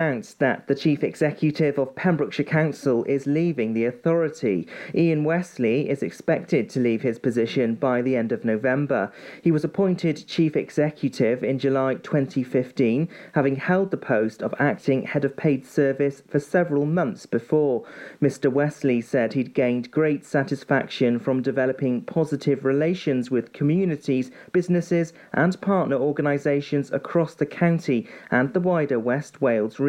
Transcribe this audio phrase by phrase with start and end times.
[0.00, 4.64] announced that the chief executive of Pembrokeshire Council is leaving the authority.
[4.94, 9.10] Ian Westley is expected to leave his position by the end of November.
[9.42, 15.24] He was appointed chief executive in July 2015, having held the post of acting head
[15.24, 17.84] of paid service for several months before.
[18.22, 18.52] Mr.
[18.52, 25.96] Westley said he'd gained great satisfaction from developing positive relations with communities, businesses, and partner
[25.96, 29.87] organisations across the county and the wider West Wales region.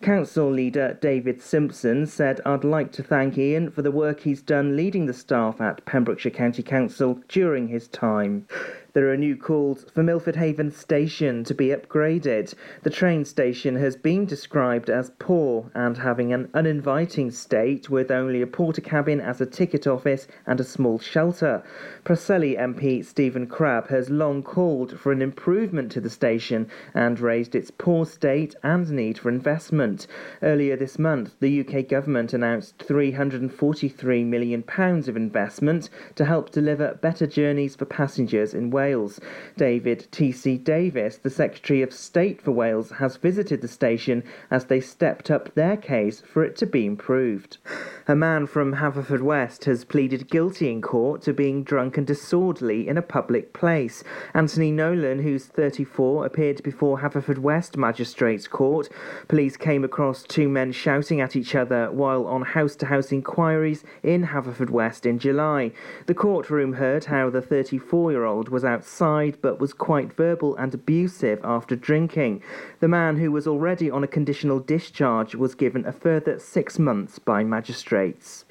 [0.00, 4.76] Council leader David Simpson said, I'd like to thank Ian for the work he's done
[4.76, 8.46] leading the staff at Pembrokeshire County Council during his time.
[8.94, 12.54] There are new calls for Milford Haven Station to be upgraded.
[12.84, 18.40] The train station has been described as poor and having an uninviting state with only
[18.40, 21.62] a Portakabin as a ticket office and a small shelter.
[22.02, 27.54] Preseli MP Stephen Crabb has long called for an improvement to the station and raised
[27.54, 30.06] its poor state and need for investment.
[30.42, 37.26] Earlier this month, the UK government announced £343 million of investment to help deliver better
[37.26, 38.87] journeys for passengers in Wales.
[38.88, 39.20] Wales.
[39.58, 40.56] David T.C.
[40.56, 45.54] Davies, the Secretary of State for Wales, has visited the station as they stepped up
[45.54, 47.58] their case for it to be improved.
[48.06, 52.96] A man from Haverfordwest has pleaded guilty in court to being drunk and disorderly in
[52.96, 54.02] a public place.
[54.32, 58.88] Anthony Nolan, who's 34, appeared before Haverfordwest Magistrates Court.
[59.28, 63.84] Police came across two men shouting at each other while on house to house inquiries
[64.02, 65.72] in Haverfordwest in July.
[66.06, 70.72] The courtroom heard how the 34 year old was outside but was quite verbal and
[70.72, 72.42] abusive after drinking.
[72.80, 77.18] The man, who was already on a conditional discharge, was given a further six months
[77.18, 78.44] by magistrates.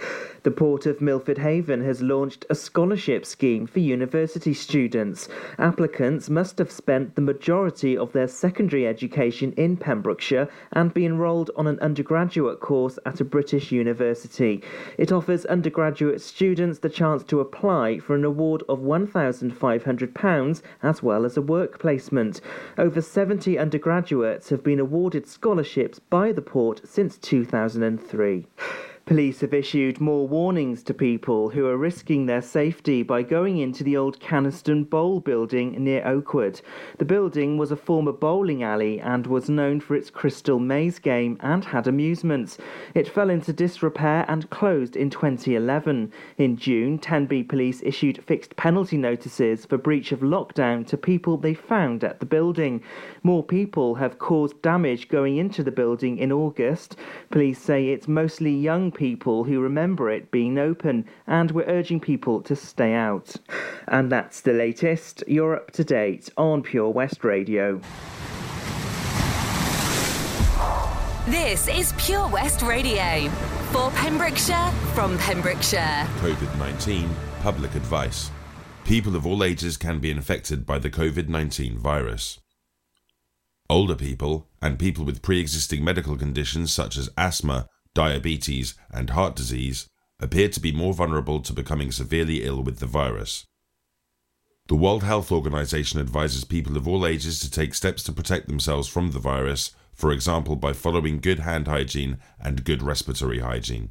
[0.47, 5.27] The Port of Milford Haven has launched a scholarship scheme for university students.
[5.59, 11.51] Applicants must have spent the majority of their secondary education in Pembrokeshire and be enrolled
[11.57, 14.63] on an undergraduate course at a British university.
[14.97, 21.25] It offers undergraduate students the chance to apply for an award of £1,500 as well
[21.25, 22.39] as a work placement.
[22.77, 28.47] Over 70 undergraduates have been awarded scholarships by the port since 2003.
[29.07, 33.81] Police have issued more warnings to people who are risking their safety by going into
[33.81, 36.59] the old Canaston Bowl building near Oakwood.
[36.97, 41.37] The building was a former bowling alley and was known for its crystal maze game
[41.39, 42.57] and had amusements.
[42.93, 46.11] It fell into disrepair and closed in 2011.
[46.37, 51.53] In June, Tenby police issued fixed penalty notices for breach of lockdown to people they
[51.53, 52.83] found at the building.
[53.23, 56.97] More people have caused damage going into the building in August.
[57.31, 62.41] Police say it's mostly young people who remember it being open, and we're urging people
[62.41, 63.33] to stay out.
[63.87, 65.23] And that's the latest.
[65.27, 67.79] You're up to date on Pure West Radio.
[71.27, 73.29] This is Pure West Radio
[73.71, 76.07] for Pembrokeshire from Pembrokeshire.
[76.19, 77.09] COVID 19
[77.41, 78.31] public advice.
[78.83, 82.39] People of all ages can be infected by the COVID 19 virus.
[83.69, 89.35] Older people and people with pre existing medical conditions such as asthma, diabetes, and heart
[89.35, 93.47] disease appear to be more vulnerable to becoming severely ill with the virus.
[94.67, 98.87] The World Health Organization advises people of all ages to take steps to protect themselves
[98.87, 103.89] from the virus, for example, by following good hand hygiene and good respiratory hygiene.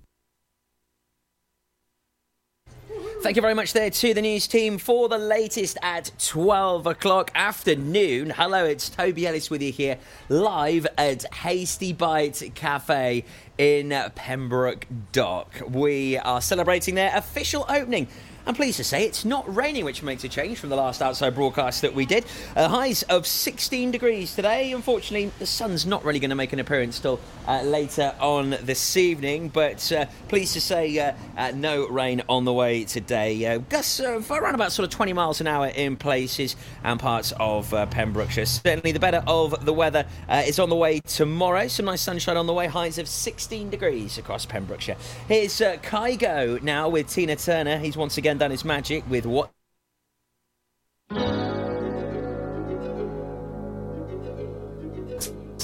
[3.27, 7.33] Thank you very much there to the news team for the latest at 12 o'clock
[7.35, 8.31] afternoon.
[8.31, 9.99] Hello, it's Toby Ellis with you here
[10.29, 13.25] live at Hasty Bite Cafe
[13.59, 15.61] in Pembroke Dock.
[15.69, 18.07] We are celebrating their official opening
[18.47, 21.35] I'm pleased to say it's not raining, which makes a change from the last outside
[21.35, 22.25] broadcast that we did.
[22.55, 24.71] Uh, highs of 16 degrees today.
[24.71, 27.19] Unfortunately, the sun's not really going to make an appearance till
[27.49, 32.45] uh, later on this evening, but uh, pleased to say uh, uh, no rain on
[32.45, 33.45] the way today.
[33.45, 36.55] Uh, gusts for around about sort of 20 miles an hour in places
[36.85, 38.47] and parts of Pembrokeshire.
[38.47, 41.67] Certainly, the better of the weather is on the way tomorrow.
[41.67, 42.69] Some nice sunshine on the way.
[42.69, 44.97] Highs of 16 degrees across Pembrokeshire.
[45.27, 47.79] Here's uh, Kygo now with Tina Turner.
[47.79, 49.51] He's once again done his magic with what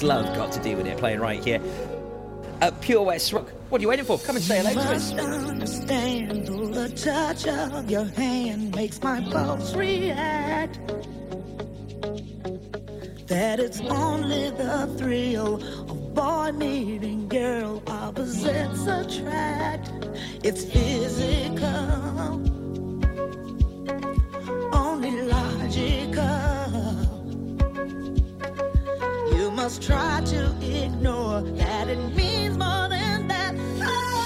[0.02, 1.60] love got to do with it playing right here
[2.60, 3.48] at Pure West Rock.
[3.70, 4.18] What are you waiting for?
[4.18, 5.12] Come and say hello to us.
[5.12, 10.78] understand the touch of your hand makes my pulse react.
[13.26, 19.90] That it's only the thrill of boy meeting girl opposites attract.
[20.44, 22.51] It's physical
[29.72, 31.88] just try to ignore that.
[31.88, 33.54] It means more than that.
[33.80, 34.21] Oh,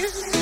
[0.00, 0.33] love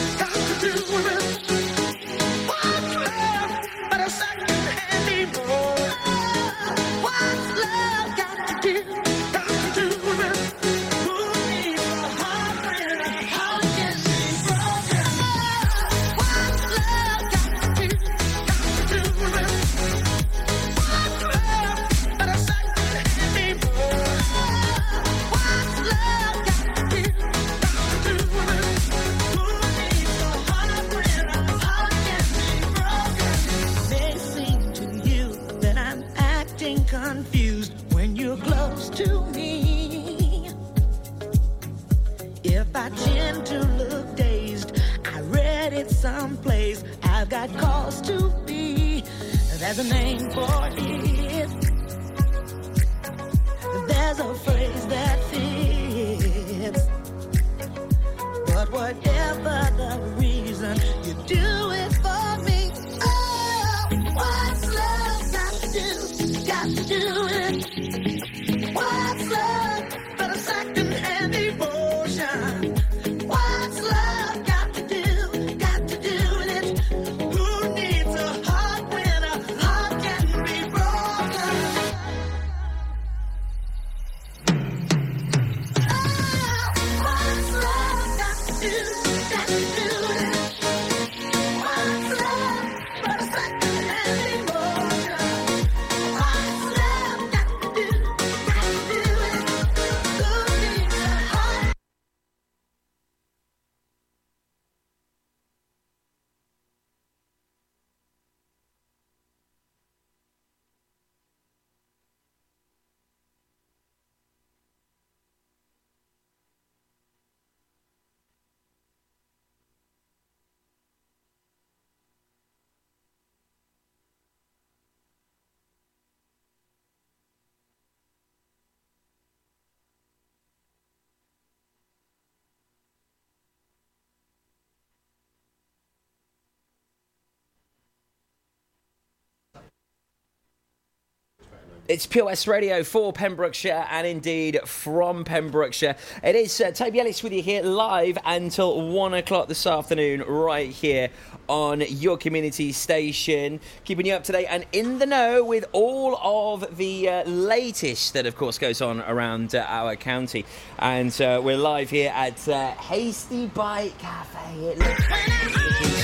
[141.93, 145.95] It's Pure West Radio for Pembrokeshire and indeed from Pembrokeshire.
[146.25, 150.71] It is uh, Toby Ellis with you here live until one o'clock this afternoon, right
[150.71, 151.11] here
[151.49, 153.61] on your community station.
[153.85, 158.15] Keeping you up to date and in the know with all of the uh, latest
[158.15, 160.47] that, of course, goes on around uh, our county.
[160.79, 164.65] And uh, we're live here at uh, Hasty Bite Cafe.
[164.65, 165.03] It looks.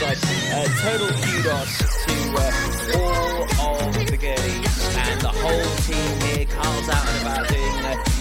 [0.02, 4.67] Uh, total kudos to uh, all of the girlies
[5.18, 6.46] and the whole team here.
[6.46, 7.78] Carl's out and about doing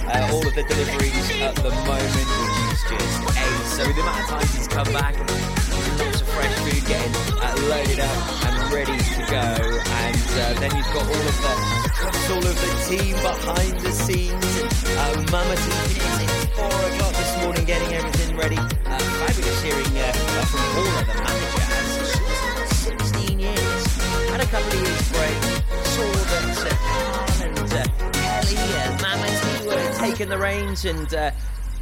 [0.08, 3.70] uh, all of the deliveries at the moment, which is just ace.
[3.78, 5.14] So the amount of times he's come back,
[6.00, 9.46] lots of fresh food getting uh, loaded up and ready to go.
[10.06, 11.78] And uh, then you've got all of the
[12.34, 14.46] all of the team behind the scenes.
[14.98, 15.68] Uh, Mama T
[16.18, 18.58] since four o'clock this morning, getting everything ready.
[18.58, 23.86] Uh, fabulous hearing from Paula, the manager, as she was uh, 16 years.
[24.32, 25.57] Had a couple of years break.
[25.98, 31.32] Saw that uh, and uh, Kelly and Mama T were taking the reins, and uh,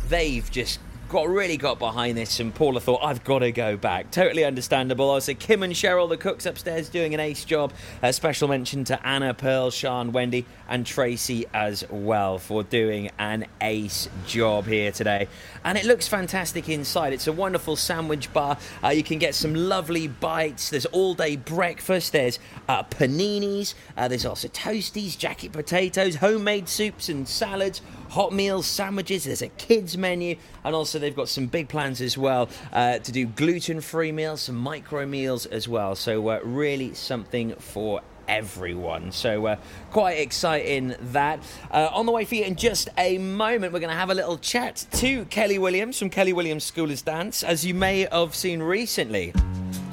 [0.07, 0.79] they've just
[1.15, 2.41] got really got behind this.
[2.41, 4.11] And Paula thought, I've got to go back.
[4.11, 5.11] Totally understandable.
[5.11, 7.71] I said Kim and Cheryl, the cooks upstairs, doing an ace job.
[8.03, 13.45] A special mention to Anna, Pearl, Sean, Wendy, and Tracy as well for doing an
[13.61, 15.29] ace job here today.
[15.63, 17.13] And it looks fantastic inside.
[17.13, 18.57] It's a wonderful sandwich bar.
[18.83, 20.69] Uh, you can get some lovely bites.
[20.69, 22.11] There's all day breakfast.
[22.11, 23.73] There's uh, paninis.
[23.95, 27.81] Uh, there's also toasties, jacket potatoes, homemade soups and salads,
[28.15, 29.25] hot meals, sandwiches.
[29.25, 33.11] There's a kids menu, and also they've got some big plans as well uh, to
[33.11, 35.95] do gluten-free meals, some micro meals as well.
[35.95, 39.11] So uh, really something for everyone.
[39.11, 39.57] So uh,
[39.91, 41.43] quite exciting that.
[41.69, 44.15] Uh, on the way for you in just a moment, we're going to have a
[44.15, 47.43] little chat to Kelly Williams from Kelly Williams School of Dance.
[47.43, 49.33] As you may have seen recently,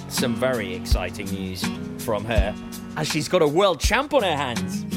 [0.08, 1.64] some very exciting news
[1.98, 2.54] from her
[2.96, 4.91] as she's got a world champ on her hands.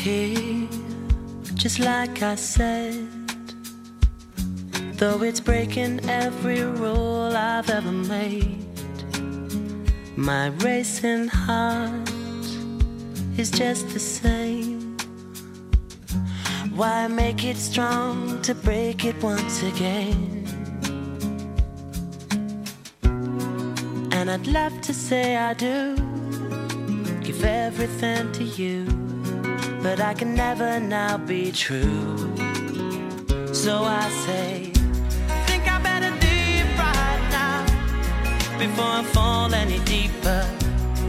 [0.00, 0.66] Here,
[1.54, 3.06] just like I said.
[4.94, 8.64] Though it's breaking every rule I've ever made,
[10.16, 12.10] my racing heart
[13.36, 14.96] is just the same.
[16.74, 20.46] Why make it strong to break it once again?
[24.12, 25.94] And I'd love to say I do
[27.22, 28.99] give everything to you,
[29.82, 32.16] but I can never now be true.
[33.52, 34.72] So I say,
[35.46, 40.44] think I better leave right now before I fall any deeper.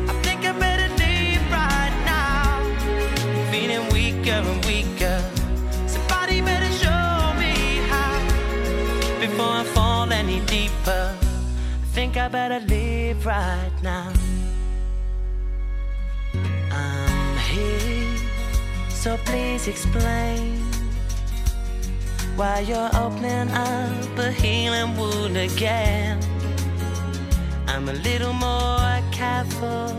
[0.08, 3.52] I think I better leave right now.
[3.52, 5.20] Feeling weaker and weaker.
[5.88, 7.56] Somebody better show me
[7.92, 8.14] how
[9.20, 11.16] before I fall any deeper.
[11.84, 14.12] I think I better leave right now.
[19.02, 20.60] So please explain
[22.36, 26.20] why you're opening up a healing wound again.
[27.66, 29.90] I'm a little more careful,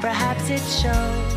[0.00, 1.34] perhaps it shows.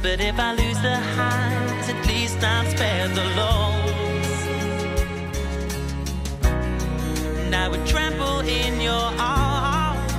[0.00, 4.38] But if I lose the highs, at least I'm spared the lows.
[7.44, 10.12] And I would trample in your arms.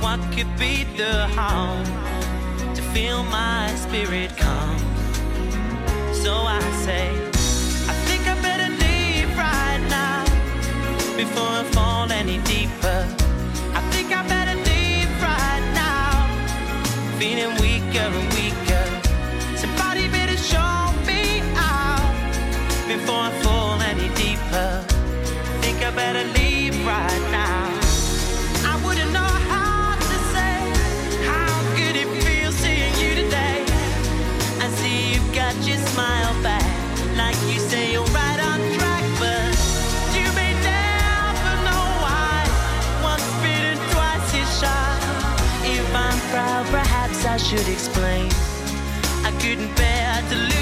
[0.00, 2.05] What could be the harm
[2.96, 4.78] feel my spirit calm?
[6.24, 7.08] So I say,
[7.92, 10.24] I think I better leave right now
[11.14, 13.00] before I fall any deeper.
[13.78, 16.10] I think I better leave right now,
[17.18, 18.86] feeling weaker and weaker.
[19.62, 20.76] Somebody better show
[21.10, 21.22] me
[21.74, 22.14] out
[22.88, 23.32] before I
[47.76, 48.30] explain.
[49.28, 50.55] I couldn't bear to lose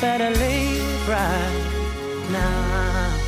[0.00, 3.18] Better leave right now.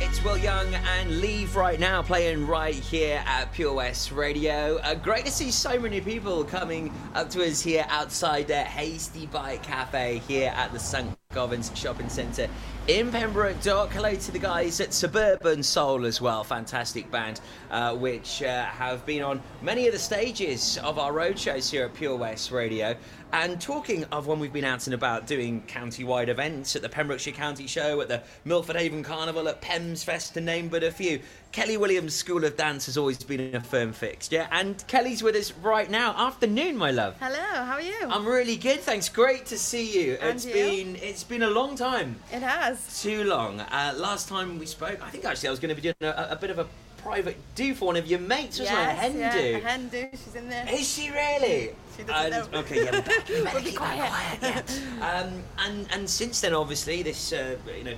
[0.00, 4.76] It's Will Young and Leave Right Now playing right here at Pure West Radio.
[4.82, 9.24] Uh, great to see so many people coming up to us here outside the Hasty
[9.24, 11.08] Bite Cafe here at the St.
[11.34, 12.48] Govans Shopping Centre
[12.86, 13.90] in Pembroke Dock.
[13.90, 19.04] Hello to the guys at Suburban Soul as well, fantastic band, uh, which uh, have
[19.04, 22.94] been on many of the stages of our road shows here at Pure West Radio.
[23.32, 27.34] And talking of when we've been out and about doing county-wide events at the Pembrokeshire
[27.34, 31.18] County Show, at the Milford Haven Carnival, at Pems Fest, to name but a few,
[31.54, 34.48] Kelly Williams School of Dance has always been a firm fix, yeah?
[34.50, 36.12] And Kelly's with us right now.
[36.26, 37.14] Afternoon, my love.
[37.20, 37.94] Hello, how are you?
[38.10, 39.08] I'm really good, thanks.
[39.08, 40.14] Great to see you.
[40.20, 40.52] And It's you?
[40.52, 42.16] been it's been a long time.
[42.32, 43.00] it has.
[43.00, 43.60] Too long.
[43.60, 46.30] Uh, last time we spoke, I think actually I was going to be doing a,
[46.32, 48.90] a bit of a private do for one of your mates, wasn't I?
[48.90, 49.54] A hen yeah, do.
[49.54, 50.08] a hen do.
[50.10, 50.66] She's in there.
[50.68, 51.70] Is she really?
[51.96, 52.52] She doesn't.
[52.52, 54.10] Okay, yeah, we better, we better We'll be quiet.
[54.10, 54.38] quiet.
[54.42, 55.22] Yeah.
[55.22, 57.94] Um, and and since then, obviously, this uh, you know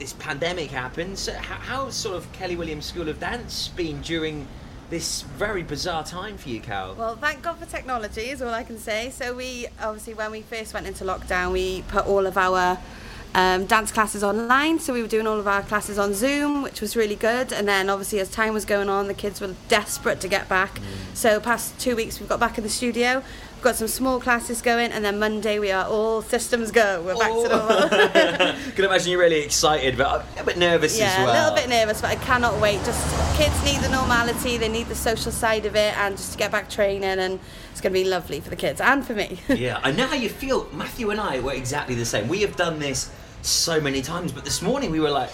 [0.00, 1.16] this pandemic happened.
[1.18, 4.48] So how, how's sort of Kelly Williams School of Dance been during
[4.88, 6.94] this very bizarre time for you, Cal?
[6.94, 9.10] Well, thank God for technology is all I can say.
[9.10, 12.78] So we obviously when we first went into lockdown, we put all of our
[13.34, 14.80] um, dance classes online.
[14.80, 17.52] So we were doing all of our classes on Zoom, which was really good.
[17.52, 20.80] And then obviously as time was going on, the kids were desperate to get back.
[21.14, 23.22] So past two weeks, we've got back in the studio.
[23.60, 27.02] We've got some small classes going, and then Monday we are all systems go.
[27.02, 27.58] We're back to oh.
[27.58, 27.88] normal.
[27.92, 31.26] I can imagine you're really excited, but a bit nervous yeah, as well.
[31.26, 32.82] Yeah, a little bit nervous, but I cannot wait.
[32.86, 36.38] Just kids need the normality, they need the social side of it, and just to
[36.38, 37.38] get back training, and
[37.70, 39.38] it's going to be lovely for the kids and for me.
[39.50, 40.66] yeah, I know how you feel.
[40.72, 42.28] Matthew and I were exactly the same.
[42.28, 43.10] We have done this
[43.42, 45.28] so many times, but this morning we were like,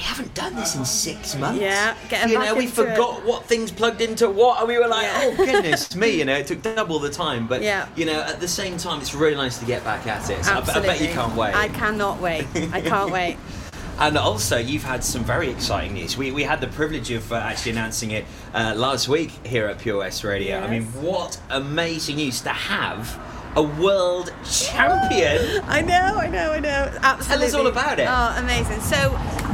[0.00, 1.60] we haven't done this in six months.
[1.60, 2.90] Yeah, getting you know, we into it.
[2.92, 5.20] forgot what things plugged into what, and we were like, Yeah.
[5.24, 7.46] oh goodness me, you know, it took double the time.
[7.46, 7.86] But Yeah.
[7.96, 10.42] you know, at the same time, it's really nice to get back at it.
[10.42, 11.54] So I, bet- I bet you can't wait.
[11.54, 12.46] I cannot wait.
[12.72, 13.36] I can't wait.
[13.98, 16.16] And also, you've had some very exciting news.
[16.16, 19.78] We, we had the privilege of uh, actually announcing it uh, last week here at
[19.78, 20.58] Pure West Radio.
[20.58, 23.20] I mean, what amazing news to have
[23.56, 25.62] a world champion.
[25.68, 26.98] I know, I know, I know.
[27.02, 27.24] Absolutely.
[27.26, 28.06] Tell us all about it.
[28.08, 28.80] Oh, amazing.
[28.80, 28.96] So,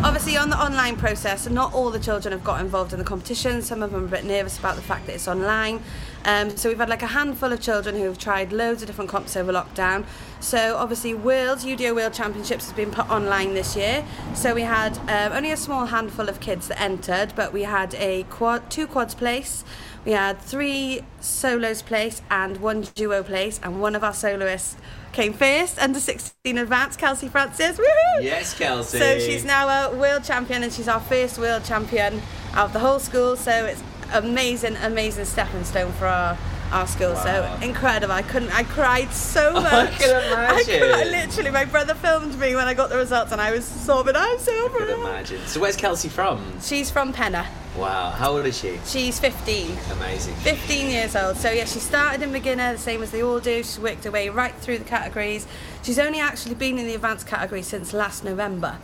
[0.05, 3.63] obviously, on the online process, not all the children have got involved in the competition.
[3.63, 5.83] Some of them are a bit nervous about the fact that it's online.
[6.25, 9.11] Um, so, we've had like a handful of children who have tried loads of different
[9.11, 10.05] comps over lockdown.
[10.41, 14.05] So, obviously, Worlds, UDO World Championships has been put online this year.
[14.35, 17.95] So, we had um, only a small handful of kids that entered, but we had
[17.95, 19.65] a quad, two quads place.
[20.05, 24.77] We had three solos place and one duo place, and one of our soloists
[25.17, 27.79] came first, under 16 advanced, Kelsey Francis.
[27.79, 28.23] Woohoo!
[28.23, 28.99] Yes, Kelsey.
[28.99, 32.21] So she's now a world champion, and she's our first world champion
[32.53, 33.35] out of the whole school.
[33.35, 33.83] So it's
[34.13, 36.37] amazing, amazing stepping stone for our.
[36.73, 37.23] Our school, Wow.
[37.59, 38.13] so incredible!
[38.13, 38.51] I couldn't.
[38.53, 39.65] I cried so much.
[39.73, 40.83] I can imagine.
[40.83, 43.65] I cried, literally, my brother filmed me when I got the results, and I was
[43.65, 44.15] sobbing.
[44.17, 45.01] I'm so I can proud.
[45.01, 45.47] imagine.
[45.47, 46.61] So, where's Kelsey from?
[46.61, 47.47] She's from Pennar.
[47.77, 48.81] Wow, how old is she?
[48.87, 49.77] She's 15.
[49.93, 50.35] Amazing.
[50.37, 51.37] 15 years old.
[51.37, 53.59] So yeah, she started in beginner, the same as they all do.
[53.59, 55.47] She's worked her way right through the categories.
[55.83, 58.79] She's only actually been in the advanced category since last November.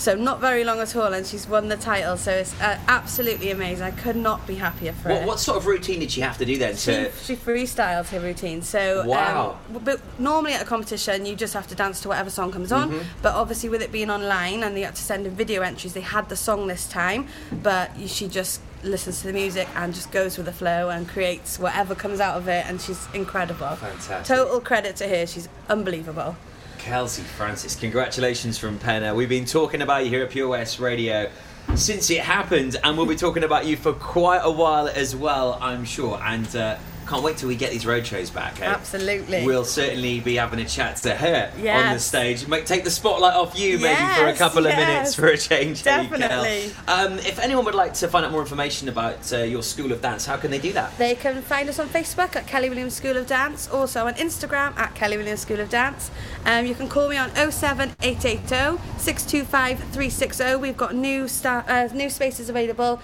[0.00, 2.16] So not very long at all, and she's won the title.
[2.16, 3.84] So it's uh, absolutely amazing.
[3.84, 5.26] I could not be happier for What, her.
[5.26, 6.74] what sort of routine did she have to do then?
[6.74, 8.62] She, To, she freestyles her routine.
[8.62, 9.58] So, Wow.
[9.74, 12.72] um, but normally at a competition, you just have to dance to whatever song comes
[12.72, 12.88] on.
[12.90, 13.02] Mm-hmm.
[13.20, 16.00] But obviously, with it being online and they had to send in video entries, they
[16.00, 17.26] had the song this time.
[17.52, 21.58] But she just listens to the music and just goes with the flow and creates
[21.58, 22.64] whatever comes out of it.
[22.66, 23.68] And she's incredible.
[23.76, 24.24] Fantastic.
[24.34, 25.26] Total credit to her.
[25.26, 26.36] She's unbelievable.
[26.80, 29.14] Kelsey Francis, congratulations from Pennar.
[29.14, 31.30] We've been talking about you here at Pure West Radio
[31.74, 35.58] since it happened, and we'll be talking about you for quite a while as well,
[35.60, 36.18] I'm sure.
[36.22, 36.78] And uh,
[37.10, 38.60] can't wait till we get these road shows back.
[38.62, 38.66] eh?
[38.66, 39.44] Absolutely.
[39.44, 42.46] We'll certainly be having a chat to her on the stage.
[42.46, 44.78] Make, take the spotlight off you maybe for a couple of yes.
[44.78, 45.82] minutes for a change.
[45.82, 46.72] Definitely.
[46.86, 50.00] Um, if anyone would like to find out more information about uh, your School of
[50.00, 50.96] Dance, how can they do that?
[50.98, 54.76] They can find us on Facebook at Kelly Williams School of Dance, also on Instagram
[54.78, 56.12] at Kelly Williams School of Dance.
[56.46, 60.54] Um, you can call me on 07880 625 360.
[60.56, 63.00] We've got new star- uh, new spaces available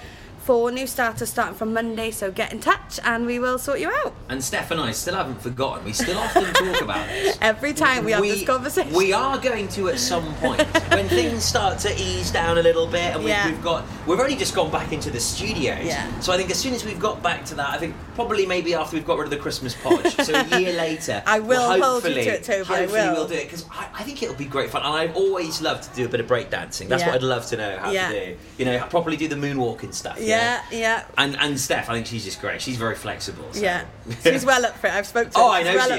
[0.46, 3.90] for new starters starting from Monday, so get in touch and we will sort you
[3.90, 4.14] out.
[4.28, 5.84] And Steph and I still haven't forgotten.
[5.84, 7.36] We still often talk about this.
[7.40, 8.94] Every time we have this conversation.
[8.94, 12.86] We are going to at some point when things start to ease down a little
[12.86, 13.50] bit, and we've, Yeah.
[13.50, 15.84] we've got we've only just gone back into the studios.
[15.84, 16.20] Yeah.
[16.20, 18.72] So I think as soon as we've got back to that, I think probably maybe
[18.74, 21.82] after we've got rid of the Christmas podge, so a year later, I will we'll
[21.82, 23.12] hold you to it, Toby, I Hopefully will.
[23.14, 25.82] we'll do it because I, I think it'll be great fun, and I've always loved
[25.90, 26.86] to do a bit of breakdancing.
[26.88, 27.08] That's Yeah.
[27.08, 28.12] what I'd love to know how Yeah.
[28.12, 28.36] to do.
[28.58, 30.20] You know, properly do the moonwalking stuff.
[30.20, 31.04] you Yeah, yeah.
[31.18, 32.60] And and Steph, I think she's just great.
[32.62, 33.44] She's very flexible.
[33.52, 33.84] so- Yeah,
[34.22, 34.92] she's well up for it.
[34.94, 35.44] I've spoken to her.
[35.44, 35.96] Oh, I know well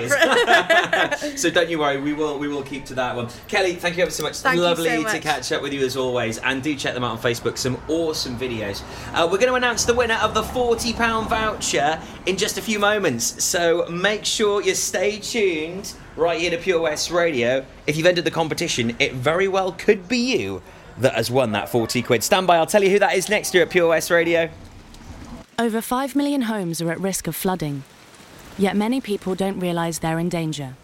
[1.19, 1.41] she is.
[1.41, 3.27] so don't you worry, we will we will keep to that one.
[3.47, 4.37] Kelly, thank you ever so much.
[4.37, 7.11] Thank Lovely so to catch up with you as always, and do check them out
[7.11, 7.57] on Facebook.
[7.57, 8.81] Some awesome videos.
[9.13, 12.61] Uh, we're going to announce the winner of the forty pound voucher in just a
[12.61, 13.43] few moments.
[13.43, 17.65] So make sure you stay tuned right here to Pure West Radio.
[17.85, 20.61] If you've entered the competition, it very well could be you
[20.99, 22.23] that has won that forty quid.
[22.23, 22.57] Stand by.
[22.57, 24.49] I'll tell you who that is next year at Pure West Radio.
[25.59, 27.83] Over 5 million homes are at risk of flooding,
[28.59, 30.75] yet many people don't realise they're in danger.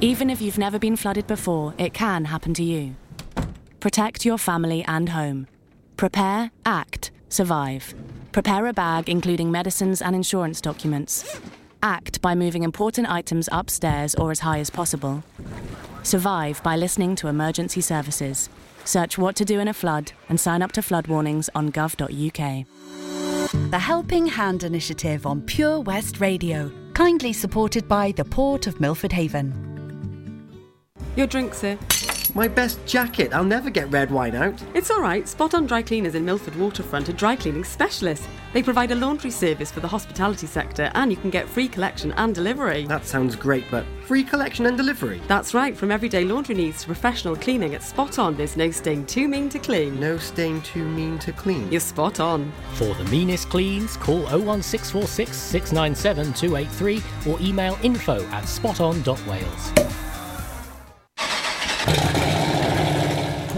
[0.00, 2.96] Even if you've never been flooded before, it can happen to you.
[3.78, 5.46] Protect your family and home.
[5.96, 7.94] Prepare, act, survive.
[8.32, 11.40] Prepare a bag including medicines and insurance documents.
[11.82, 15.22] Act by moving important items upstairs or as high as possible.
[16.06, 18.48] Survive by listening to emergency services.
[18.84, 22.66] Search what to do in a flood and sign up to flood warnings on gov.uk.
[23.72, 29.10] The Helping Hand Initiative on Pure West Radio, kindly supported by the Port of Milford
[29.10, 29.52] Haven.
[31.16, 31.76] Your drink, sir.
[32.36, 33.32] My best jacket.
[33.32, 34.62] I'll never get red wine out.
[34.74, 35.26] It's all right.
[35.26, 38.28] Spot on Dry Cleaners in Milford Waterfront are dry cleaning specialists.
[38.52, 42.12] They provide a laundry service for the hospitality sector, and you can get free collection
[42.12, 42.84] and delivery.
[42.84, 45.22] That sounds great, but free collection and delivery.
[45.28, 45.74] That's right.
[45.74, 48.36] From everyday laundry needs to professional cleaning, at spot on.
[48.36, 49.98] There's no stain too mean to clean.
[49.98, 51.72] No stain too mean to clean.
[51.72, 52.52] You're spot on.
[52.74, 60.05] For the meanest cleans, call 01646 697 283 or email info at spoton.wales.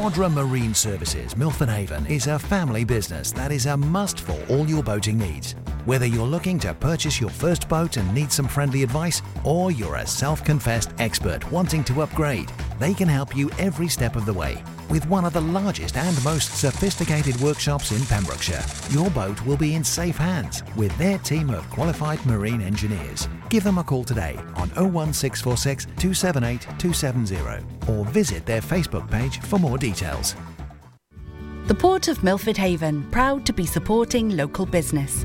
[0.09, 4.67] Quadra Marine Services, Milford Haven, is a family business that is a must for all
[4.67, 5.55] your boating needs.
[5.85, 9.97] Whether you're looking to purchase your first boat and need some friendly advice, or you're
[9.97, 14.33] a self confessed expert wanting to upgrade, They can help you every step of the
[14.33, 14.63] way.
[14.89, 19.75] With one of the largest and most sophisticated workshops in Pembrokeshire, your boat will be
[19.75, 23.29] in safe hands with their team of qualified marine engineers.
[23.49, 29.59] Give them a call today on 01646 278 270 or visit their Facebook page for
[29.59, 30.37] more details.
[31.67, 35.25] The Port of Milford Haven, proud to be supporting local business.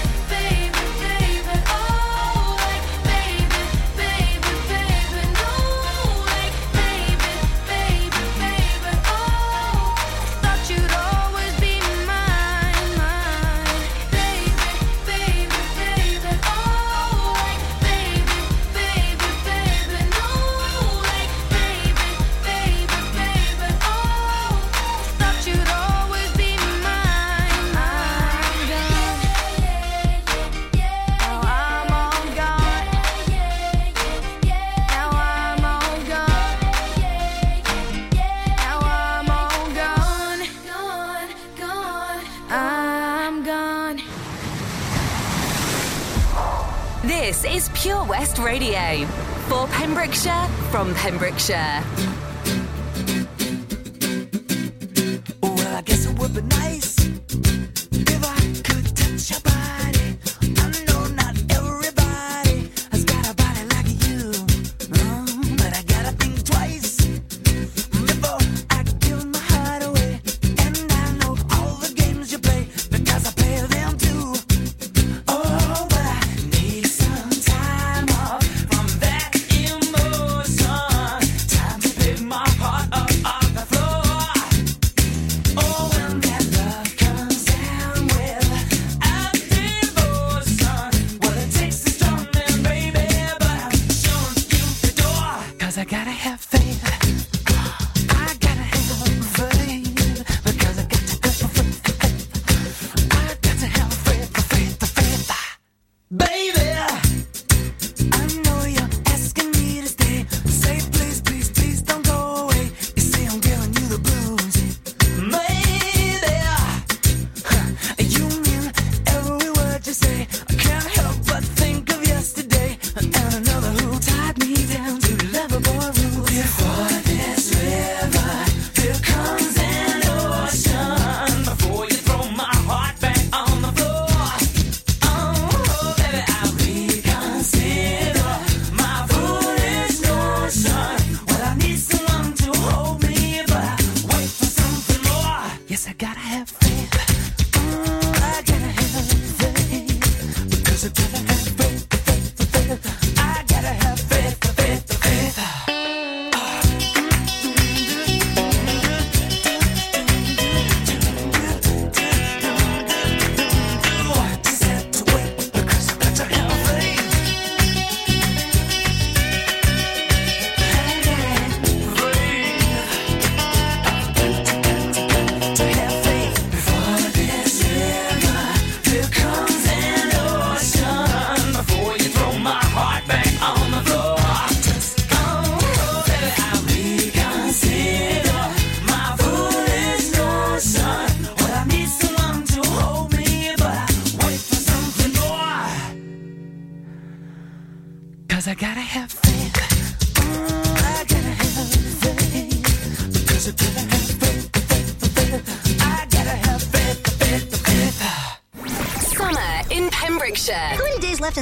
[47.03, 49.07] This is Pure West Radio.
[49.49, 51.83] For Pembrokeshire, from Pembrokeshire.
[55.41, 56.70] Well, I guess it would be nice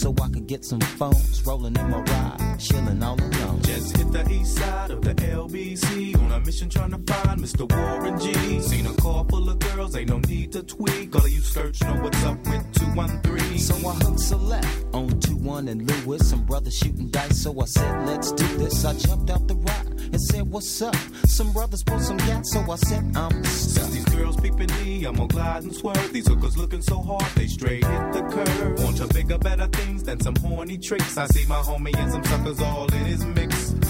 [0.00, 3.60] so I could get some phones rolling in my ride, chilling all alone.
[3.60, 7.70] Just hit the east side of the LBC on a mission trying to find Mr.
[7.70, 8.60] Warren G.
[8.62, 11.14] Seen a car full of girls, ain't no need to tweak.
[11.14, 13.58] All of you search know what's up with 213.
[13.58, 16.30] So I hooked a left on 2 1 and Lewis.
[16.30, 18.84] Some brothers shooting dice, so I said, let's do this.
[18.86, 20.96] I jumped out the ride and said, what's up?
[21.26, 23.84] Some brothers pulled some gas, so I said, I'm stuck.
[23.84, 26.10] Since these girls peeping me, I'm gonna glide and swerve.
[26.10, 28.39] These hookers looking so hard, they straight hit the curve.
[29.38, 31.16] Better things than some horny tricks.
[31.16, 33.59] I see my homie and some suckers all in his mix.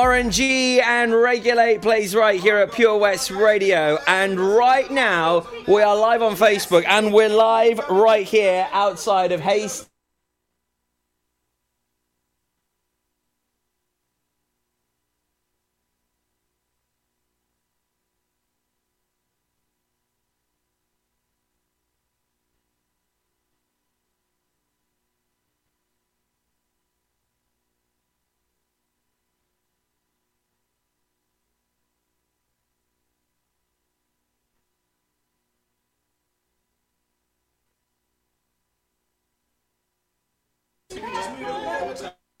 [0.00, 3.98] Warren G and Regulate plays right here at Pure West Radio.
[4.06, 9.40] And right now, we are live on Facebook and we're live right here outside of
[9.40, 9.89] Haste.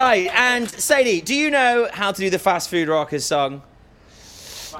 [0.00, 3.60] Right, and Sadie, do you know how to do the Fast Food Rockers song?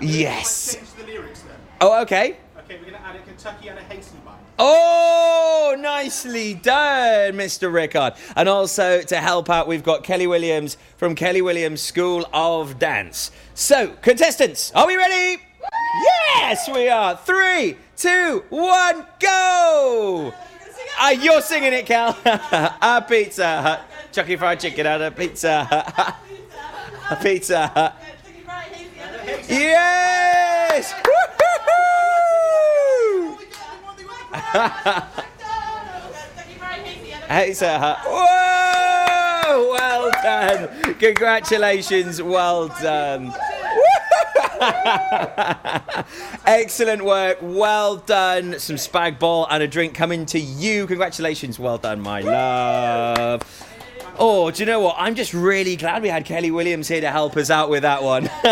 [0.01, 0.77] Yes.
[0.77, 1.57] Change the lyrics then.
[1.83, 2.39] Oh, okay.
[2.61, 4.39] Okay, we're going to add a Kentucky and a Hasty bite.
[4.59, 7.71] Oh, nicely done, Mr.
[7.71, 8.15] Rickard.
[8.35, 13.31] And also to help out, we've got Kelly Williams from Kelly Williams School of Dance.
[13.53, 15.43] So, contestants, are we ready?
[16.35, 17.15] Yes, we are.
[17.19, 20.33] Three, two, one, go!
[20.99, 22.17] Ah, you're singing it, Cal.
[22.25, 23.90] a pizza hut.
[24.13, 26.17] Chucky fried chicken at a pizza
[27.11, 27.95] a pizza.
[29.49, 30.95] Yes!
[37.29, 37.99] Pizza Hut.
[37.99, 38.03] Uh,
[39.47, 39.73] whoa!
[39.73, 40.95] Well done.
[40.95, 42.23] Congratulations.
[42.23, 43.33] Well done.
[46.47, 47.39] Excellent work.
[47.41, 48.59] Well done.
[48.59, 50.87] Some spag ball and a drink coming to you.
[50.87, 51.59] Congratulations.
[51.59, 53.70] Well done, my love.
[54.19, 54.97] Oh, do you know what?
[54.99, 58.03] I'm just really glad we had Kelly Williams here to help us out with that
[58.03, 58.29] one.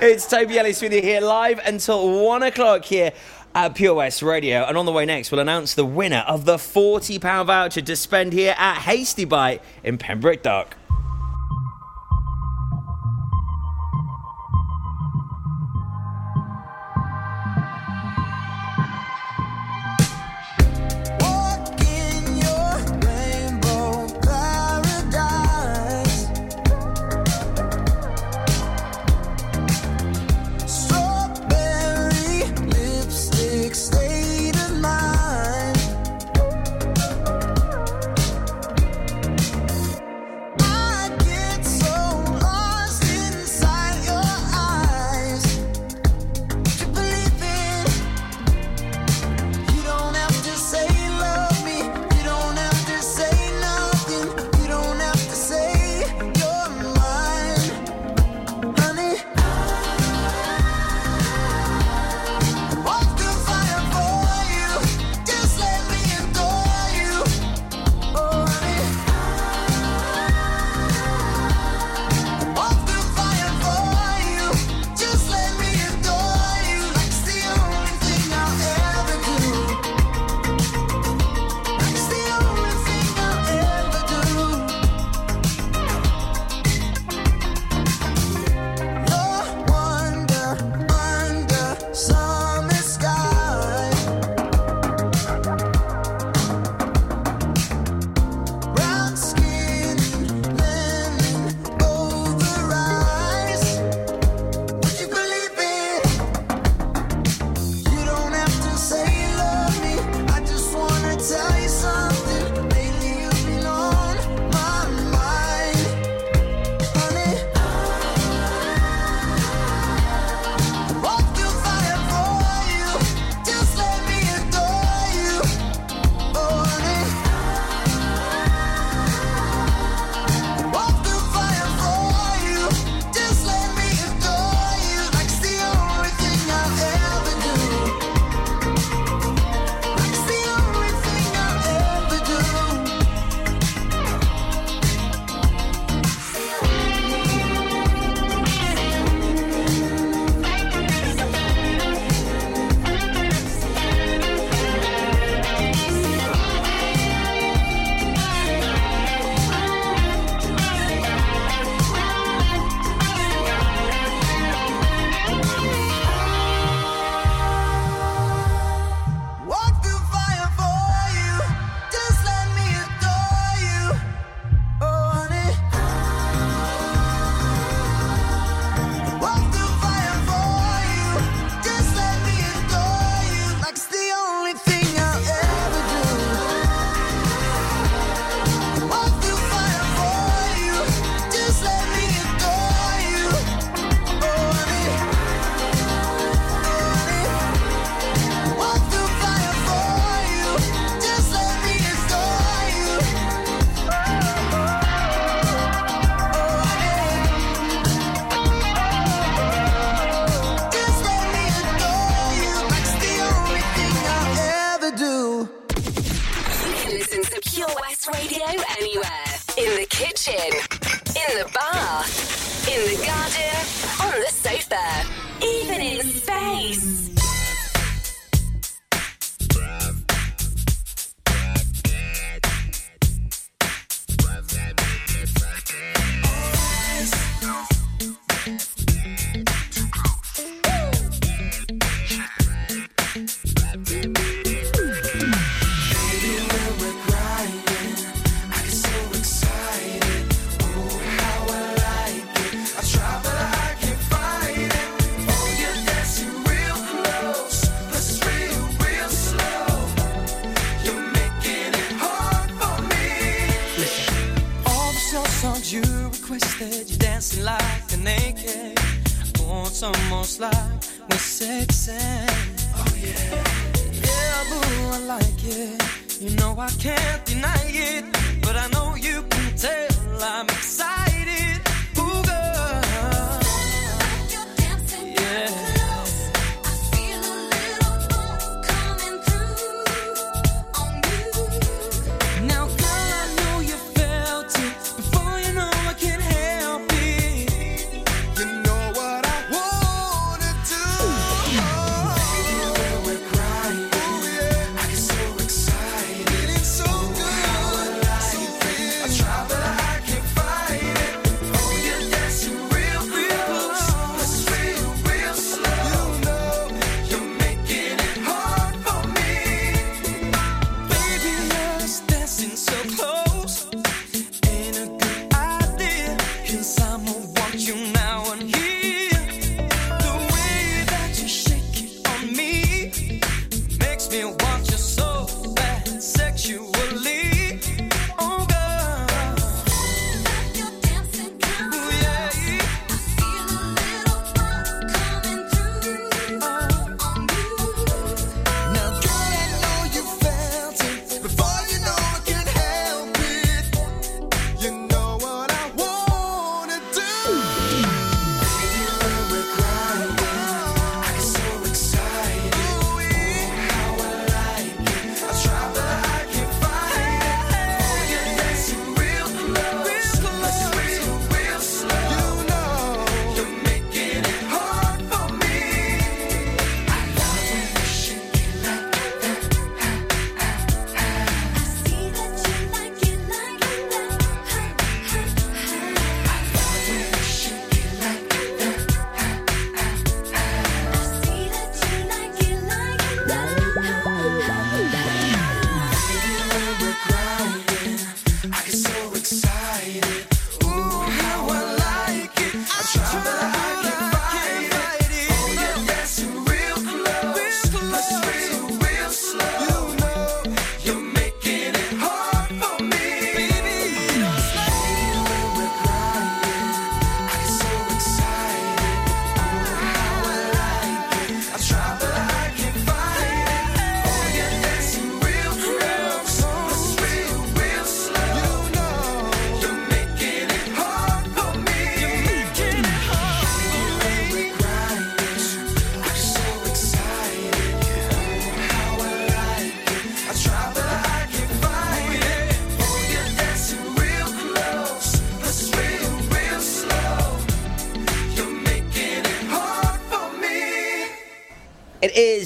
[0.00, 3.12] it's Toby Ellis with you here live until one o'clock here
[3.54, 4.64] at Pure West Radio.
[4.64, 8.32] And on the way next, we'll announce the winner of the £40 voucher to spend
[8.32, 10.77] here at Hasty Bite in Pembroke Dock.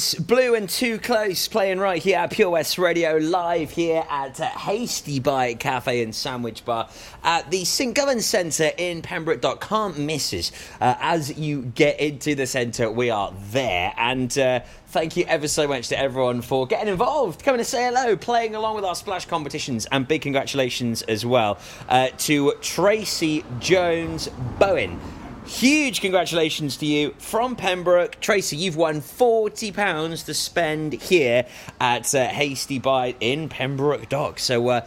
[0.03, 4.41] Is Blue and Too Close playing right here at Pure West Radio, live here at
[4.41, 6.89] uh, Hasty Bite Cafe and Sandwich Bar
[7.23, 7.95] at the St.
[7.95, 9.41] Govan Centre in Pembroke.
[9.41, 9.61] Dock.
[9.61, 10.51] Can't miss us.
[10.81, 13.93] Uh, as you get into the centre, we are there.
[13.97, 17.85] And uh, thank you ever so much to everyone for getting involved, coming to say
[17.85, 23.45] hello, playing along with our splash competitions, and big congratulations as well uh, to Tracy
[23.61, 24.29] Jones
[24.59, 25.01] Bowen.
[25.47, 28.21] Huge congratulations to you from Pembroke.
[28.21, 31.47] Tracy, you've won £40 to spend here
[31.81, 34.39] at uh, Hasty Bite in Pembroke Dock.
[34.39, 34.87] So uh,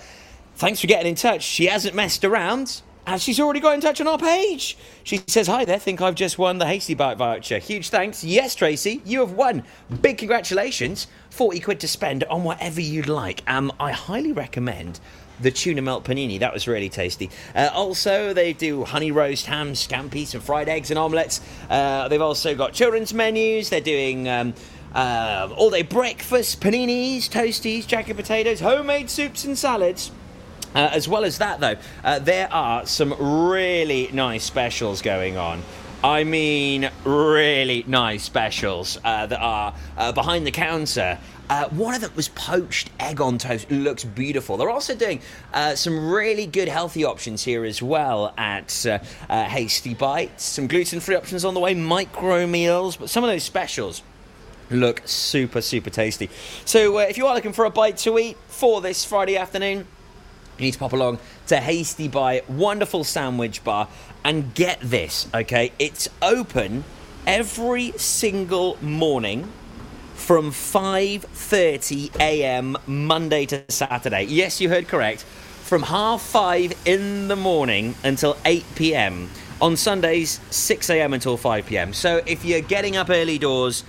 [0.56, 1.44] thanks for getting in touch.
[1.44, 2.82] She hasn't messed around.
[3.08, 4.78] And she's already got in touch on our page.
[5.04, 7.60] She says, Hi there, think I've just won the Hasty Bite voucher.
[7.60, 8.24] Huge thanks.
[8.24, 9.64] Yes, Tracy, you have won.
[10.02, 11.06] Big congratulations.
[11.30, 13.44] 40 quid to spend on whatever you'd like.
[13.46, 15.00] Um, I highly recommend
[15.40, 16.40] the tuna melt panini.
[16.40, 17.30] That was really tasty.
[17.54, 21.42] Uh, also, they do honey roast ham, scampi, some fried eggs and omelettes.
[21.70, 23.70] Uh, they've also got children's menus.
[23.70, 24.54] They're doing um,
[24.94, 30.12] uh, all day breakfast, paninis, toasties, jacket potatoes, homemade soups and salads.
[30.74, 33.14] Uh, as well as that, though, uh, there are some
[33.50, 35.64] really nice specials going on.
[36.04, 41.18] I mean, really nice specials uh, that are uh, behind the counter.
[41.50, 43.70] Uh, one of them was poached egg on toast.
[43.70, 44.58] Looks beautiful.
[44.58, 45.22] They're also doing
[45.54, 50.44] uh, some really good healthy options here as well at uh, uh, Hasty Bites.
[50.44, 54.02] Some gluten free options on the way, micro meals, but some of those specials
[54.72, 56.30] look super, super tasty.
[56.66, 59.86] So uh, if you are looking for a bite to eat for this Friday afternoon,
[60.58, 63.88] you need to pop along to Hasty Bite, wonderful sandwich bar,
[64.24, 65.72] and get this, okay?
[65.78, 66.86] It's open
[67.28, 69.52] every single morning
[70.26, 72.76] from 5:30 a.m.
[72.88, 74.24] Monday to Saturday.
[74.24, 75.22] Yes, you heard correct.
[75.22, 79.30] From half 5 in the morning until 8 p.m.
[79.62, 81.14] On Sundays, 6 a.m.
[81.14, 81.94] until 5 p.m.
[81.94, 83.84] So if you're getting up early doors,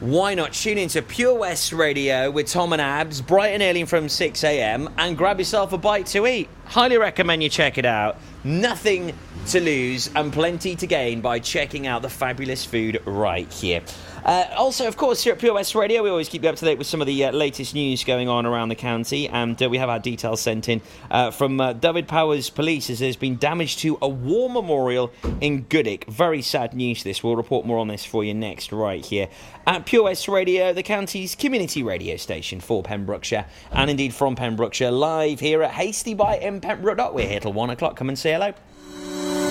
[0.00, 4.08] why not tune into Pure West Radio with Tom and Abs, bright and early from
[4.08, 6.48] 6 a.m., and grab yourself a bite to eat?
[6.64, 8.16] Highly recommend you check it out.
[8.42, 9.14] Nothing
[9.46, 13.82] to lose and plenty to gain by checking out the fabulous food right here.
[14.24, 16.64] Uh, also, of course, here at Pure West Radio, we always keep you up to
[16.64, 19.68] date with some of the uh, latest news going on around the county, and uh,
[19.68, 23.78] we have our details sent in uh, from uh, Dyfed-Powys Police as there's been damage
[23.78, 25.10] to a war memorial
[25.40, 26.04] in Goodwick.
[26.04, 27.24] Very sad news, this.
[27.24, 29.28] We'll report more on this for you next, right here
[29.66, 34.92] at Pure West Radio, the county's community radio station for Pembrokeshire, and indeed from Pembrokeshire,
[34.92, 37.96] live here at Hasty Bite in Pembroke We're here till one o'clock.
[37.96, 38.54] Come and say hello.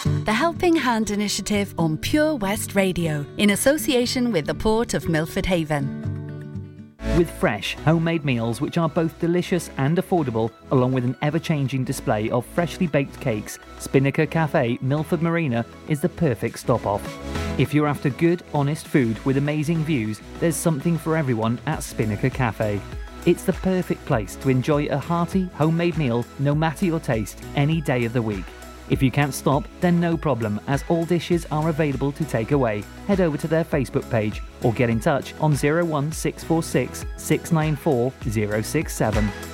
[0.03, 5.45] The Helping Hand Initiative on Pure West Radio, in association with the Port of Milford
[5.45, 6.95] Haven.
[7.15, 11.83] With fresh, homemade meals which are both delicious and affordable, along with an ever changing
[11.83, 17.59] display of freshly baked cakes, Spinnaker Cafe Milford Marina is the perfect stop off.
[17.59, 22.31] If you're after good, honest food with amazing views, there's something for everyone at Spinnaker
[22.31, 22.81] Cafe.
[23.27, 27.81] It's the perfect place to enjoy a hearty, homemade meal, no matter your taste, any
[27.81, 28.45] day of the week.
[28.89, 32.83] If you can't stop, then no problem, as all dishes are available to take away.
[33.07, 39.50] Head over to their Facebook page or get in touch on 01646 694 067.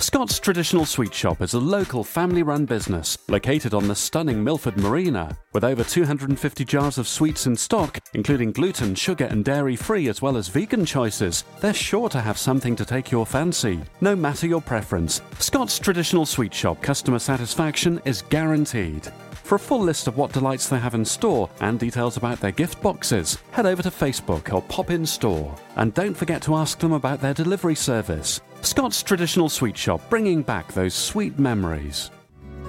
[0.00, 4.76] Scott's Traditional Sweet Shop is a local family run business located on the stunning Milford
[4.76, 5.36] Marina.
[5.52, 10.22] With over 250 jars of sweets in stock, including gluten, sugar, and dairy free, as
[10.22, 14.46] well as vegan choices, they're sure to have something to take your fancy, no matter
[14.46, 15.20] your preference.
[15.40, 19.10] Scott's Traditional Sweet Shop customer satisfaction is guaranteed.
[19.48, 22.52] For a full list of what delights they have in store and details about their
[22.52, 25.54] gift boxes, head over to Facebook or pop in store.
[25.76, 28.40] And don't forget to ask them about their delivery service.
[28.62, 32.10] Scott's Traditional Sweet Shop, bringing back those sweet memories.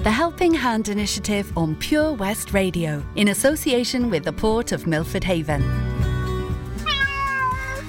[0.04, 5.24] The Helping Hand Initiative on Pure West Radio, in association with the Port of Milford
[5.24, 5.62] Haven.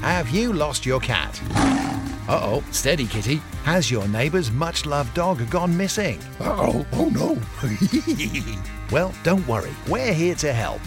[0.00, 1.40] Have you lost your cat?
[2.26, 3.36] Uh oh, steady kitty.
[3.64, 6.18] Has your neighbour's much loved dog gone missing?
[6.40, 7.38] Uh oh, oh no.
[8.90, 10.80] well, don't worry, we're here to help.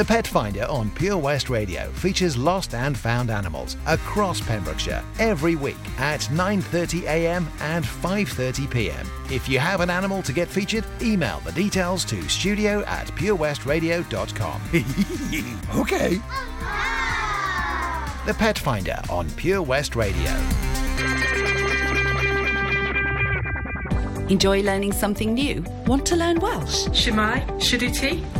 [0.00, 5.56] The Pet Finder on Pure West Radio features lost and found animals across Pembrokeshire every
[5.56, 7.46] week at 9:30 a.m.
[7.60, 9.06] and 5:30 p.m.
[9.30, 14.62] If you have an animal to get featured, email the details to studio at purewestradio.com.
[15.82, 16.14] okay.
[18.24, 20.30] The Pet Finder on Pure West Radio.
[24.30, 25.62] Enjoy learning something new?
[25.84, 26.86] Want to learn Welsh?
[26.86, 28.39] Shwmae, Shuduti.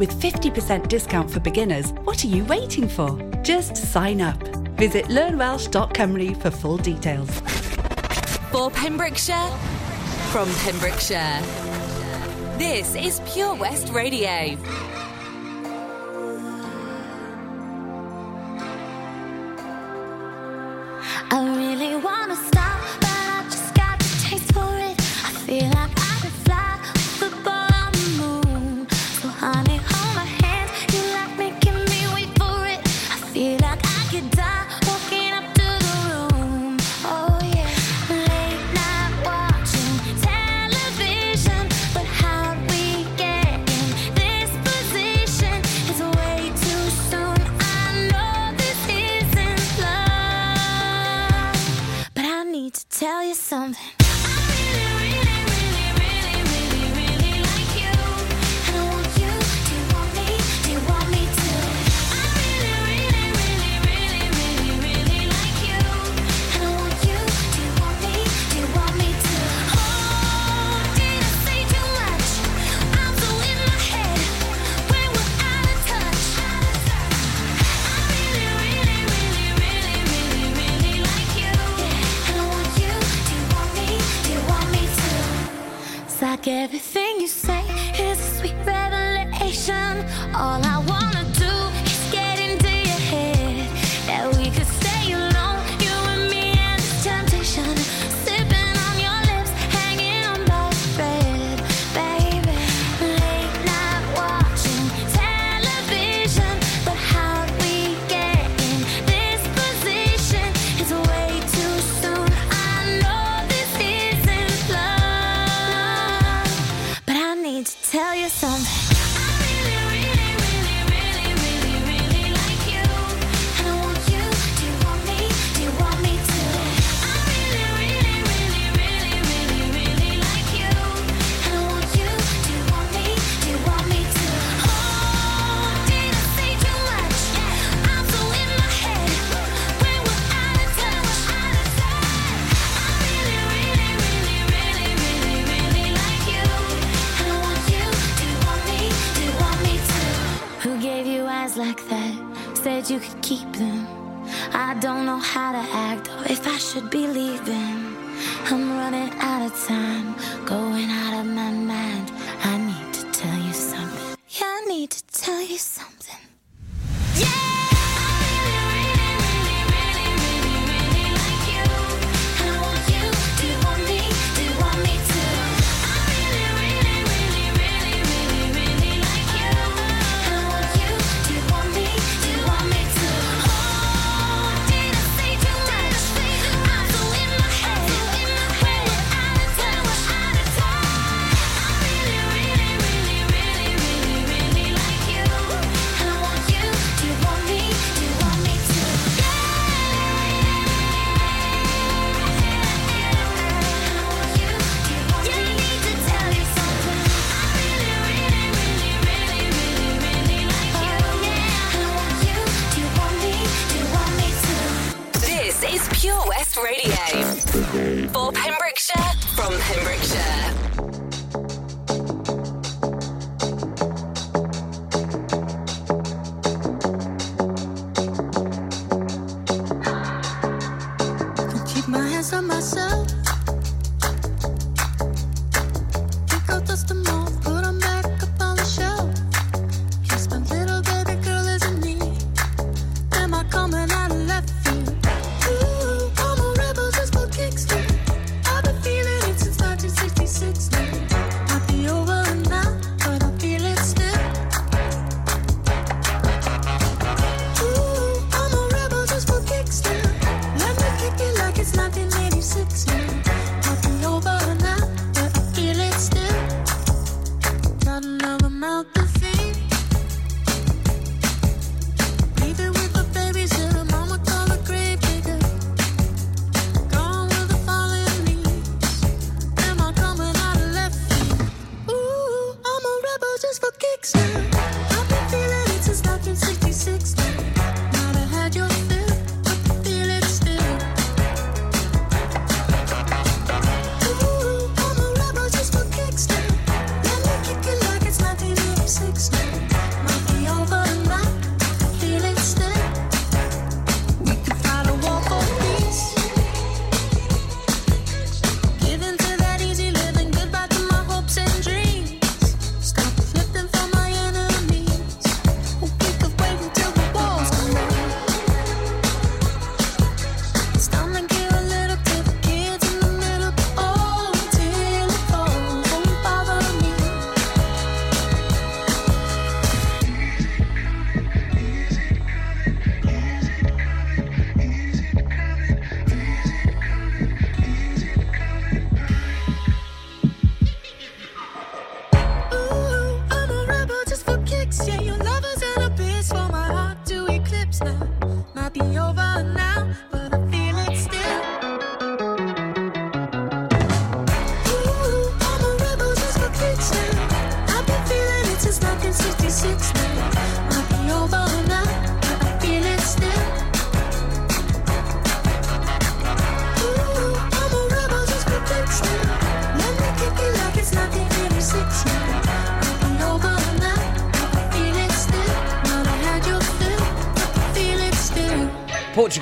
[0.00, 3.18] With 50% discount for beginners, what are you waiting for?
[3.42, 4.42] Just sign up.
[4.78, 7.28] Visit learnwelsh.com for full details.
[8.50, 9.50] For Pembrokeshire,
[10.32, 11.42] from Pembrokeshire.
[12.56, 14.56] This is Pure West Radio.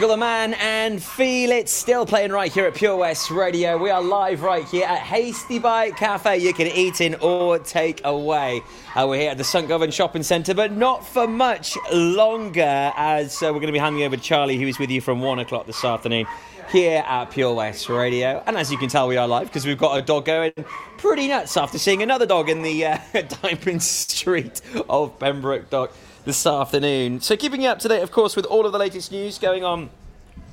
[0.06, 3.76] The Man and Feel It still playing right here at Pure West Radio.
[3.76, 6.38] We are live right here at Hasty Bite Cafe.
[6.38, 8.62] You can eat in or take away.
[8.94, 9.68] Uh, we're here at the St.
[9.68, 14.04] Govan Shopping Centre, but not for much longer as uh, we're going to be handing
[14.04, 16.26] over to Charlie, who is with you from one o'clock this afternoon
[16.70, 18.42] here at Pure West Radio.
[18.46, 20.52] And as you can tell, we are live because we've got a dog going
[20.96, 25.92] pretty nuts after seeing another dog in the uh, Dimond Street of Pembroke Dock
[26.28, 27.22] this afternoon.
[27.22, 29.64] So, keeping you up to date, of course, with all of the latest news going
[29.64, 29.88] on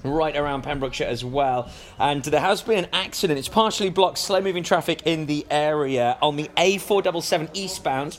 [0.06, 1.70] right around Pembrokeshire as well.
[2.00, 3.38] And there has been an accident.
[3.38, 8.18] It's partially blocked slow moving traffic in the area on the A477 eastbound.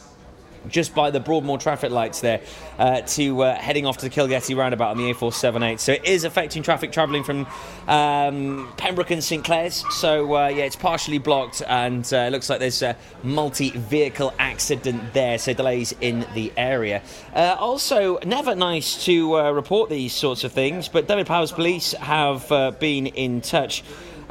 [0.68, 2.40] Just by the Broadmoor traffic lights there,
[2.78, 5.78] uh, to uh, heading off to the Kilgetty roundabout on the A478.
[5.78, 7.46] So it is affecting traffic travelling from
[7.88, 9.84] um, Pembroke and St Clears.
[9.90, 15.12] So uh, yeah, it's partially blocked, and uh, it looks like there's a multi-vehicle accident
[15.12, 15.38] there.
[15.38, 17.02] So delays in the area.
[17.34, 22.48] Uh, also, never nice to uh, report these sorts of things, but Dyfed-Powys Police have
[22.78, 23.82] been in touch.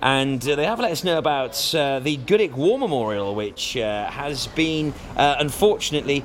[0.05, 4.07] And uh, they have let us know about uh, the Goodwick War Memorial, which uh,
[4.11, 6.23] has been unfortunately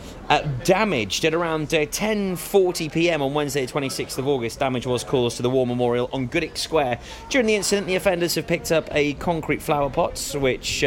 [0.65, 3.23] damaged at around uh, 10:40 p.m.
[3.23, 4.59] on Wednesday, 26th of August.
[4.59, 6.99] Damage was caused to the War Memorial on Goodwick Square.
[7.31, 10.85] During the incident, the offenders have picked up a concrete flower pot, which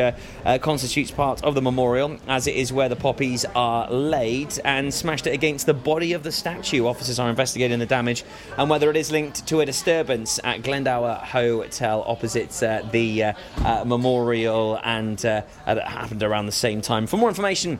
[0.61, 5.25] constitutes part of the memorial, as it is where the poppies are laid, and smashed
[5.25, 6.85] it against the body of the statue.
[6.85, 8.23] Officers are investigating the damage
[8.55, 13.83] and whether it is linked to a disturbance at Glendower Hotel opposite uh, the uh,
[13.85, 17.07] memorial, and uh, uh, that happened around the same time.
[17.07, 17.79] For more information.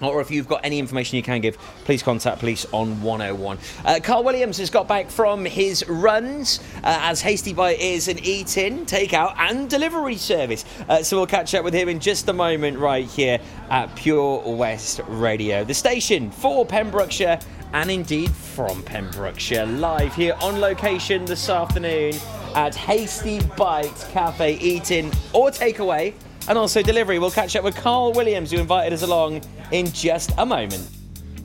[0.00, 3.58] Or if you've got any information you can give, please contact police on 101.
[3.84, 8.18] Uh, Carl Williams has got back from his runs uh, as Hasty Bite is an
[8.18, 10.64] eat in, take out, and delivery service.
[10.88, 13.38] Uh, so we'll catch up with him in just a moment, right here
[13.70, 17.38] at Pure West Radio, the station for Pembrokeshire
[17.72, 19.66] and indeed from Pembrokeshire.
[19.66, 22.14] Live here on location this afternoon
[22.54, 26.14] at Hasty Bite Cafe, eating or takeaway
[26.48, 27.18] and also delivery.
[27.18, 30.86] We'll catch up with Carl Williams, who invited us along in just a moment.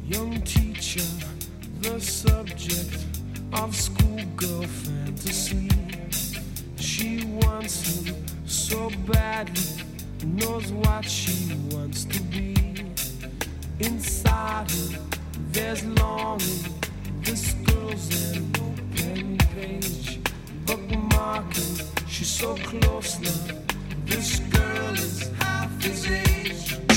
[0.05, 1.01] Young teacher,
[1.82, 3.05] the subject
[3.53, 5.69] of schoolgirl fantasy.
[6.78, 8.15] She wants him
[8.45, 9.84] so badly,
[10.25, 12.55] knows what she wants to be.
[13.80, 15.07] Inside her,
[15.58, 16.64] there's longing.
[17.22, 20.20] This girl's an open page.
[22.08, 23.55] She's so close now.
[24.05, 26.97] This girl is half his age.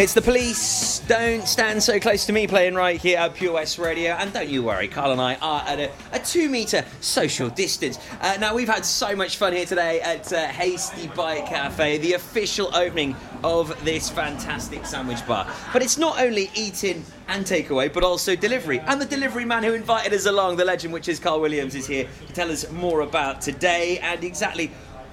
[0.00, 1.00] It's the police.
[1.00, 4.12] Don't stand so close to me playing right here at Pure West Radio.
[4.12, 7.98] And don't you worry, Carl and I are at a, a two metre social distance.
[8.22, 12.14] Uh, now, we've had so much fun here today at uh, Hasty Bite Cafe, the
[12.14, 15.46] official opening of this fantastic sandwich bar.
[15.70, 18.78] But it's not only eating and takeaway, but also delivery.
[18.80, 21.86] And the delivery man who invited us along, the legend, which is Carl Williams, is
[21.86, 24.70] here to tell us more about today and exactly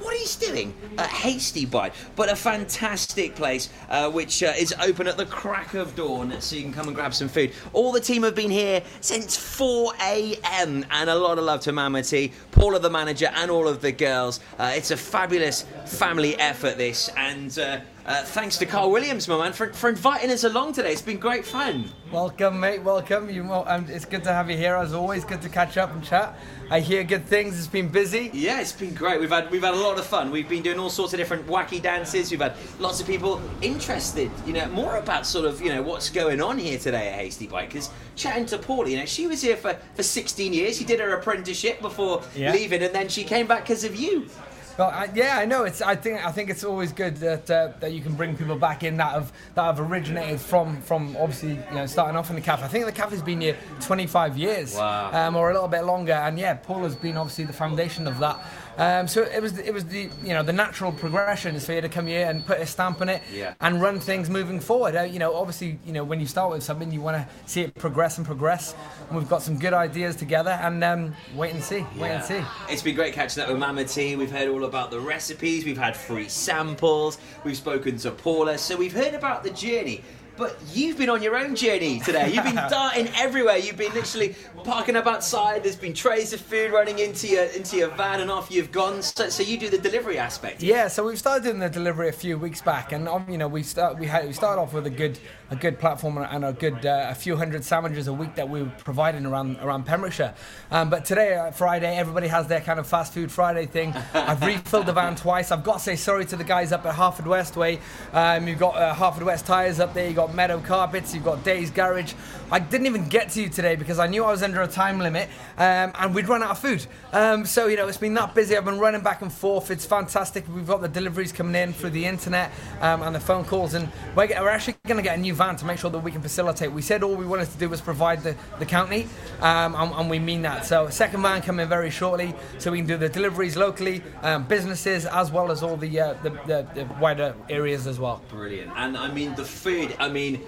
[0.08, 5.06] what he's doing at Hasty Bite, but a fantastic place uh, which uh, is open
[5.06, 7.52] at the crack of dawn, so you can come and grab some food.
[7.74, 10.86] All the team have been here since 4 a.m.
[10.92, 13.92] and a lot of love to Mama T, Paula the manager, and all of the
[13.92, 14.40] girls.
[14.58, 17.60] Uh, it's a fabulous family effort, this, and.
[18.08, 20.94] Uh, thanks to Carl Williams, my man, for, for inviting us along today.
[20.94, 21.92] It's been great fun.
[22.10, 22.82] Welcome, mate.
[22.82, 23.30] Welcome.
[23.30, 24.76] You, um, it's good to have you here.
[24.78, 26.40] As always, good to catch up and chat.
[26.70, 27.58] I hear good things.
[27.60, 28.30] It's been busy.
[28.34, 29.20] Yeah, it's been great.
[29.20, 30.32] We've had we've had a lot of fun.
[30.32, 32.32] We've been doing all sorts of different wacky dances.
[32.32, 36.10] We've had lots of people interested, you know, more about sort of you know what's
[36.10, 37.68] going on here today at Hasty Bite.
[37.68, 40.78] Because chatting to Paula, you know, she was here for, for 16 years.
[40.78, 42.54] She did her apprenticeship before Yeah.
[42.54, 44.30] leaving, and then she came back because of you.
[44.78, 45.64] Well, I, yeah, I know.
[45.64, 45.82] It's.
[45.82, 46.24] I think.
[46.24, 49.12] I think it's always good that uh, that you can bring people back in that
[49.14, 52.64] have that have originated from from obviously you know starting off in the cafe.
[52.64, 55.12] I think the cafe's been here 25 years, Wow.
[55.14, 56.14] um, or a little bit longer.
[56.14, 58.40] And yeah, Paula's been obviously the foundation of that.
[58.78, 61.82] Um, so it was it was the you know the natural progression is for you
[61.82, 63.56] to come here and put a stamp on it Yeah.
[63.60, 64.96] and run things moving forward.
[64.96, 67.62] Uh, you know, obviously, you know when you start with something, you want to see
[67.62, 68.76] it progress and progress.
[69.10, 72.42] And we've got some good ideas together, and um, wait and see, wait and see.
[72.70, 74.16] It's been great catching up with Mama T.
[74.16, 78.76] We've heard all about the recipes, we've had free samples, we've spoken to Paula, so
[78.78, 80.04] we've heard about the journey.
[80.38, 82.32] But you've been on your own journey today.
[82.32, 83.58] You've been darting everywhere.
[83.58, 85.64] You've been literally parking up outside.
[85.64, 89.02] There's been trays of food running into your into your van, and off you've gone.
[89.02, 90.62] So, so you do the delivery aspect.
[90.62, 93.48] Yeah, so we've started doing the delivery a few weeks back, and um, you know
[93.48, 95.20] we start we had we started off with a good
[95.50, 98.62] a good platform and a good uh, a few hundred sandwiches a week that we
[98.62, 100.34] were providing around around Pembrokeshire.
[100.72, 103.94] Um, but today, uh, Friday, everybody has their kind of fast food Friday thing.
[104.14, 105.52] I've refilled the van twice.
[105.52, 107.80] I've got to say sorry to the guys up at Haverfordwest Way.
[108.14, 110.08] Um, you've got uh, Haverfordwest tires up there.
[110.08, 111.14] You got Meadow Carpets.
[111.14, 112.14] You've got Days Garage.
[112.52, 115.00] I didn't even get to you today because I knew I was under a time
[115.00, 116.86] limit, um, and we'd run out of food.
[117.12, 118.56] Um, so you know it's been that busy.
[118.56, 119.70] I've been running back and forth.
[119.70, 120.46] It's fantastic.
[120.48, 123.90] We've got the deliveries coming in through the internet um, and the phone calls, and
[124.16, 126.22] we're, we're actually going to get a new van to make sure that we can
[126.22, 126.72] facilitate.
[126.72, 129.08] We said all we wanted to do was provide the, the county,
[129.42, 130.66] um, and, and we mean that.
[130.66, 135.06] So second van coming very shortly, so we can do the deliveries locally, um, businesses
[135.06, 138.22] as well as all the, uh, the, the the wider areas as well.
[138.30, 138.72] Brilliant.
[138.76, 140.42] And I mean, the food, I mean, mean,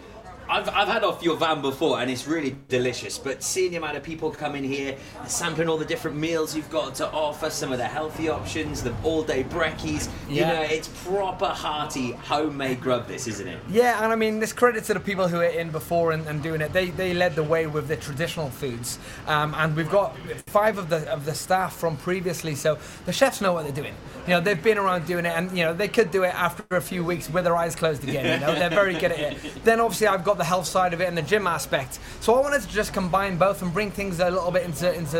[0.49, 3.97] I've, I've had off your van before and it's really delicious, but seeing the amount
[3.97, 4.97] of people come in here,
[5.27, 8.93] sampling all the different meals you've got to offer, some of the healthy options, the
[9.03, 10.53] all day brekkies, you Yeah.
[10.53, 13.59] know, it's proper hearty homemade grub, this, isn't it?
[13.69, 16.41] Yeah, and I mean, this credit to the people who are in before and, and
[16.41, 16.73] doing it.
[16.73, 18.97] They, they led the way with the traditional foods,
[19.27, 23.39] um, and we've got five of the of the staff from previously, so the chefs
[23.41, 23.93] know what they're doing.
[24.25, 26.63] You know, they've been around doing it, and you know they could do it after
[26.75, 28.39] a few weeks with their eyes closed again.
[28.41, 29.37] You know, they're very good at it.
[29.63, 32.41] Then obviously I've got the health side of it and the gym aspect, so I
[32.41, 35.17] wanted to just combine both and bring things a little bit into into